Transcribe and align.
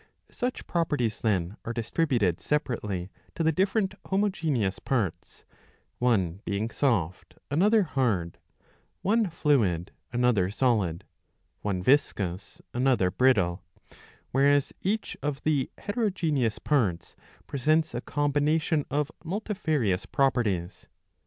Such 0.31 0.65
properties 0.65 1.21
then 1.21 1.57
are 1.63 1.73
distributed 1.73 2.41
separately 2.41 3.11
to 3.35 3.43
the 3.43 3.51
different 3.51 3.93
homogeneous 4.07 4.79
parts, 4.79 5.45
one 5.99 6.41
being 6.43 6.71
soft 6.71 7.35
another 7.51 7.83
hard, 7.83 8.39
one 9.03 9.29
fluid 9.29 9.91
another 10.11 10.49
solid, 10.49 11.03
one 11.61 11.83
viscous 11.83 12.63
another 12.73 13.11
brittle; 13.11 13.61
whereas 14.31 14.73
each 14.81 15.15
of 15.21 15.43
the 15.43 15.69
heterogeneous 15.77 16.57
parts 16.57 17.15
presents 17.45 17.93
a 17.93 18.01
combination 18.01 18.85
of 18.89 19.11
multifarious 19.23 20.07
properties. 20.07 20.87